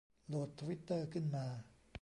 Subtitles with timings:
[0.27, 1.45] โหลดทวิตเตอร์ขึ้นมา